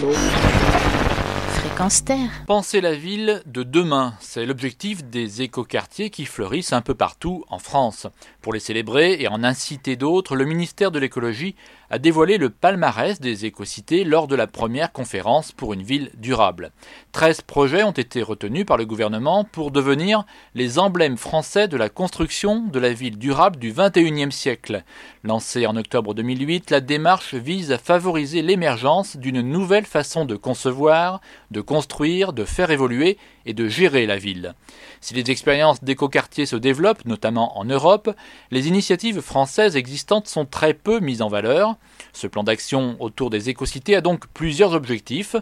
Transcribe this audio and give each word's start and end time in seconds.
l'eau. 0.00 0.67
Penser 2.48 2.80
la 2.80 2.92
ville 2.92 3.40
de 3.46 3.62
demain, 3.62 4.14
c'est 4.18 4.44
l'objectif 4.44 5.04
des 5.04 5.42
écoquartiers 5.42 6.10
qui 6.10 6.24
fleurissent 6.24 6.72
un 6.72 6.80
peu 6.80 6.94
partout 6.94 7.44
en 7.50 7.60
France. 7.60 8.08
Pour 8.42 8.52
les 8.52 8.58
célébrer 8.58 9.16
et 9.20 9.28
en 9.28 9.44
inciter 9.44 9.94
d'autres, 9.94 10.34
le 10.34 10.44
ministère 10.44 10.90
de 10.90 10.98
l'écologie 10.98 11.54
a 11.90 12.00
dévoilé 12.00 12.36
le 12.36 12.50
palmarès 12.50 13.20
des 13.20 13.46
écocités 13.46 14.02
lors 14.02 14.26
de 14.26 14.34
la 14.34 14.48
première 14.48 14.92
conférence 14.92 15.52
pour 15.52 15.72
une 15.72 15.84
ville 15.84 16.10
durable. 16.16 16.72
13 17.12 17.42
projets 17.42 17.84
ont 17.84 17.92
été 17.92 18.22
retenus 18.22 18.66
par 18.66 18.76
le 18.76 18.84
gouvernement 18.84 19.44
pour 19.44 19.70
devenir 19.70 20.24
les 20.54 20.80
emblèmes 20.80 21.16
français 21.16 21.68
de 21.68 21.76
la 21.76 21.88
construction 21.88 22.66
de 22.66 22.78
la 22.80 22.92
ville 22.92 23.18
durable 23.18 23.56
du 23.56 23.72
21e 23.72 24.32
siècle. 24.32 24.82
Lancée 25.22 25.66
en 25.66 25.76
octobre 25.76 26.12
2008, 26.12 26.70
la 26.70 26.80
démarche 26.80 27.34
vise 27.34 27.70
à 27.70 27.78
favoriser 27.78 28.42
l'émergence 28.42 29.16
d'une 29.16 29.42
nouvelle 29.42 29.86
façon 29.86 30.24
de 30.24 30.34
concevoir, 30.34 31.20
de 31.52 31.60
construire, 31.68 32.32
de 32.32 32.46
faire 32.46 32.70
évoluer 32.70 33.18
et 33.44 33.52
de 33.52 33.68
gérer 33.68 34.06
la 34.06 34.16
ville. 34.16 34.54
Si 35.02 35.12
les 35.12 35.30
expériences 35.30 35.84
d'écoquartiers 35.84 36.46
se 36.46 36.56
développent, 36.56 37.04
notamment 37.04 37.58
en 37.58 37.66
Europe, 37.66 38.10
les 38.50 38.68
initiatives 38.68 39.20
françaises 39.20 39.76
existantes 39.76 40.28
sont 40.28 40.46
très 40.46 40.72
peu 40.72 40.98
mises 40.98 41.20
en 41.20 41.28
valeur. 41.28 41.76
Ce 42.14 42.26
plan 42.26 42.42
d'action 42.42 42.96
autour 43.00 43.28
des 43.28 43.50
écocités 43.50 43.94
a 43.94 44.00
donc 44.00 44.28
plusieurs 44.28 44.72
objectifs 44.72 45.36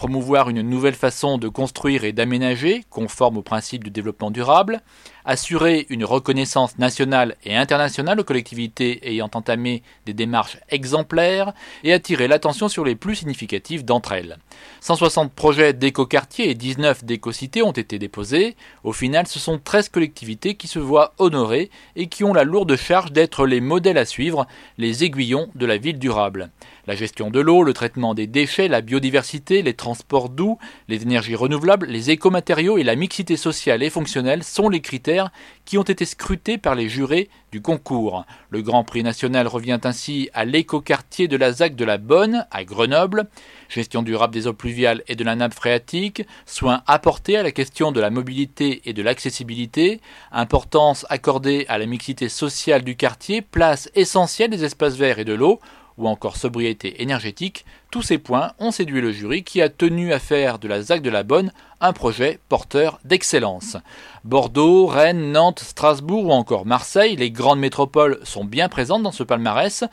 promouvoir 0.00 0.48
une 0.48 0.62
nouvelle 0.62 0.94
façon 0.94 1.36
de 1.36 1.46
construire 1.48 2.04
et 2.04 2.12
d'aménager, 2.12 2.84
conforme 2.88 3.36
aux 3.36 3.42
principes 3.42 3.84
du 3.84 3.90
développement 3.90 4.30
durable, 4.30 4.80
assurer 5.26 5.86
une 5.90 6.06
reconnaissance 6.06 6.78
nationale 6.78 7.36
et 7.44 7.54
internationale 7.54 8.18
aux 8.18 8.24
collectivités 8.24 9.06
ayant 9.06 9.30
entamé 9.34 9.82
des 10.06 10.14
démarches 10.14 10.56
exemplaires 10.70 11.52
et 11.84 11.92
attirer 11.92 12.28
l'attention 12.28 12.68
sur 12.68 12.82
les 12.82 12.96
plus 12.96 13.16
significatifs 13.16 13.84
d'entre 13.84 14.12
elles. 14.12 14.38
160 14.80 15.34
projets 15.34 15.74
d'écoquartiers 15.74 16.48
et 16.48 16.54
19 16.54 17.04
d'écocités 17.04 17.62
ont 17.62 17.70
été 17.70 17.98
déposés. 17.98 18.56
Au 18.84 18.94
final, 18.94 19.26
ce 19.26 19.38
sont 19.38 19.60
13 19.62 19.90
collectivités 19.90 20.54
qui 20.54 20.66
se 20.66 20.78
voient 20.78 21.12
honorées 21.18 21.68
et 21.94 22.06
qui 22.06 22.24
ont 22.24 22.32
la 22.32 22.44
lourde 22.44 22.74
charge 22.76 23.12
d'être 23.12 23.44
les 23.44 23.60
modèles 23.60 23.98
à 23.98 24.06
suivre, 24.06 24.46
les 24.78 25.04
aiguillons 25.04 25.50
de 25.54 25.66
la 25.66 25.76
ville 25.76 25.98
durable. 25.98 26.50
La 26.90 26.96
gestion 26.96 27.30
de 27.30 27.38
l'eau, 27.38 27.62
le 27.62 27.72
traitement 27.72 28.14
des 28.14 28.26
déchets, 28.26 28.66
la 28.66 28.80
biodiversité, 28.80 29.62
les 29.62 29.74
transports 29.74 30.28
doux, 30.28 30.58
les 30.88 31.02
énergies 31.02 31.36
renouvelables, 31.36 31.86
les 31.86 32.10
écomatériaux 32.10 32.78
et 32.78 32.82
la 32.82 32.96
mixité 32.96 33.36
sociale 33.36 33.84
et 33.84 33.90
fonctionnelle 33.90 34.42
sont 34.42 34.68
les 34.68 34.80
critères 34.80 35.30
qui 35.64 35.78
ont 35.78 35.84
été 35.84 36.04
scrutés 36.04 36.58
par 36.58 36.74
les 36.74 36.88
jurés 36.88 37.30
du 37.52 37.62
concours. 37.62 38.24
Le 38.48 38.60
Grand 38.62 38.82
Prix 38.82 39.04
national 39.04 39.46
revient 39.46 39.78
ainsi 39.84 40.30
à 40.34 40.44
l'écoquartier 40.44 41.28
de 41.28 41.36
la 41.36 41.52
ZAC 41.52 41.76
de 41.76 41.84
la 41.84 41.96
Bonne, 41.96 42.44
à 42.50 42.64
Grenoble. 42.64 43.28
Gestion 43.68 44.02
durable 44.02 44.34
des 44.34 44.48
eaux 44.48 44.52
pluviales 44.52 45.04
et 45.06 45.14
de 45.14 45.22
la 45.22 45.36
nappe 45.36 45.54
phréatique, 45.54 46.24
soins 46.44 46.82
apportés 46.88 47.36
à 47.36 47.44
la 47.44 47.52
question 47.52 47.92
de 47.92 48.00
la 48.00 48.10
mobilité 48.10 48.82
et 48.84 48.92
de 48.92 49.02
l'accessibilité, 49.02 50.00
importance 50.32 51.06
accordée 51.08 51.66
à 51.68 51.78
la 51.78 51.86
mixité 51.86 52.28
sociale 52.28 52.82
du 52.82 52.96
quartier, 52.96 53.42
place 53.42 53.88
essentielle 53.94 54.50
des 54.50 54.64
espaces 54.64 54.96
verts 54.96 55.20
et 55.20 55.24
de 55.24 55.34
l'eau, 55.34 55.60
ou 56.00 56.08
encore 56.08 56.36
sobriété 56.36 57.02
énergétique, 57.02 57.64
tous 57.90 58.02
ces 58.02 58.18
points 58.18 58.52
ont 58.58 58.70
séduit 58.70 59.00
le 59.00 59.12
jury 59.12 59.42
qui 59.44 59.60
a 59.60 59.68
tenu 59.68 60.12
à 60.12 60.18
faire 60.18 60.58
de 60.58 60.68
la 60.68 60.82
ZAC 60.82 61.02
de 61.02 61.10
la 61.10 61.22
Bonne 61.22 61.52
un 61.80 61.92
projet 61.92 62.38
porteur 62.48 63.00
d'excellence. 63.04 63.76
Bordeaux, 64.24 64.86
Rennes, 64.86 65.32
Nantes, 65.32 65.60
Strasbourg 65.60 66.26
ou 66.26 66.32
encore 66.32 66.66
Marseille, 66.66 67.16
les 67.16 67.30
grandes 67.30 67.60
métropoles 67.60 68.18
sont 68.22 68.44
bien 68.44 68.68
présentes 68.68 69.02
dans 69.02 69.12
ce 69.12 69.22
palmarès, 69.22 69.84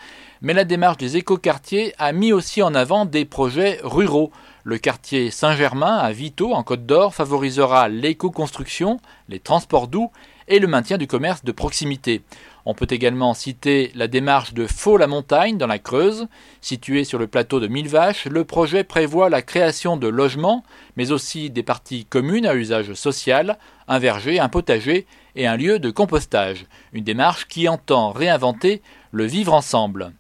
mais 0.42 0.54
la 0.54 0.64
démarche 0.64 0.98
des 0.98 1.18
écoquartiers 1.18 1.94
a 1.98 2.12
mis 2.12 2.34
aussi 2.34 2.62
en 2.62 2.76
avant 2.76 3.06
des 3.06 3.26
projets 3.26 3.80
ruraux. 3.84 4.32
Le 4.70 4.78
quartier 4.78 5.32
Saint-Germain 5.32 5.96
à 5.96 6.12
Vito 6.12 6.54
en 6.54 6.62
Côte 6.62 6.86
d'Or 6.86 7.16
favorisera 7.16 7.88
l'éco-construction, 7.88 9.00
les 9.30 9.40
transports 9.40 9.88
doux 9.88 10.12
et 10.50 10.60
le 10.60 10.68
maintien 10.68 10.98
du 10.98 11.08
commerce 11.08 11.46
de 11.46 11.54
proximité. 11.54 12.22
On 12.66 12.74
peut 12.74 12.88
également 12.90 13.34
citer 13.34 13.94
la 13.96 14.10
démarche 14.10 14.54
de 14.54 14.68
Faux-la-Montagne 14.68 15.58
dans 15.58 15.68
la 15.68 15.80
Creuse. 15.80 16.28
Situé 16.60 17.06
sur 17.06 17.18
le 17.18 17.28
plateau 17.28 17.62
de 17.62 17.68
Millevaches, 17.68 18.26
le 18.26 18.44
projet 18.44 18.84
prévoit 18.84 19.30
la 19.30 19.42
création 19.42 19.96
de 19.96 20.10
logements, 20.10 20.66
mais 20.98 21.14
aussi 21.14 21.50
des 21.50 21.64
parties 21.64 22.04
communes 22.04 22.46
à 22.46 22.54
usage 22.54 22.94
social, 22.94 23.58
un 23.88 24.00
verger, 24.00 24.38
un 24.42 24.50
potager 24.50 25.08
et 25.38 25.48
un 25.48 25.56
lieu 25.56 25.80
de 25.80 25.92
compostage. 25.92 26.66
Une 26.92 27.06
démarche 27.06 27.48
qui 27.48 27.70
entend 27.70 28.12
réinventer 28.12 28.82
le 29.14 29.24
vivre 29.24 29.54
ensemble. 29.54 30.12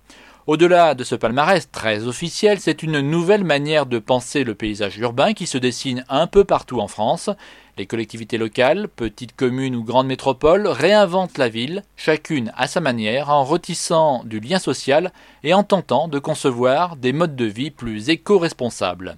Au-delà 0.47 0.96
de 0.96 1.03
ce 1.03 1.13
palmarès 1.13 1.69
très 1.69 2.08
officiel, 2.08 2.62
c'est 2.62 2.81
une 2.81 3.02
nouvelle 3.02 3.44
manière 3.44 3.85
de 3.85 4.00
penser 4.00 4.46
le 4.46 4.56
paysage 4.56 4.97
urbain 4.97 5.34
qui 5.34 5.46
se 5.46 5.58
dessine 5.58 6.06
un 6.08 6.25
peu 6.25 6.46
partout 6.46 6.80
en 6.80 6.88
France. 6.88 7.30
Les 7.78 7.85
collectivités 7.85 8.38
locales, 8.38 8.88
petites 8.88 9.36
communes 9.36 9.75
ou 9.75 9.84
grandes 9.84 10.07
métropoles, 10.07 10.68
réinventent 10.68 11.38
la 11.38 11.50
ville, 11.50 11.84
chacune 11.97 12.53
à 12.56 12.68
sa 12.68 12.80
manière, 12.80 13.30
en 13.30 13.44
retissant 13.44 14.24
du 14.24 14.40
lien 14.40 14.57
social 14.57 15.12
et 15.44 15.53
en 15.53 15.63
tentant 15.63 16.07
de 16.07 16.18
concevoir 16.18 16.96
des 16.96 17.12
modes 17.12 17.36
de 17.36 17.44
vie 17.44 17.69
plus 17.69 18.09
éco-responsables. 18.09 19.18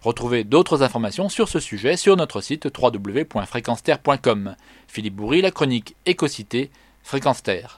Retrouvez 0.00 0.42
d'autres 0.42 0.82
informations 0.82 1.28
sur 1.28 1.50
ce 1.50 1.60
sujet 1.60 1.98
sur 1.98 2.16
notre 2.16 2.40
site 2.40 2.66
www.fréquenceterre.com. 2.74 4.56
Philippe 4.88 5.16
Bourri, 5.16 5.42
la 5.42 5.50
chronique 5.50 5.96
Écocité, 6.06 6.70
Fréquence 7.02 7.42
Terre. 7.42 7.68